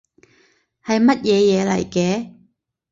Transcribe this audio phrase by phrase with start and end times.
[0.83, 2.33] 係乜嘢嘢嚟嘅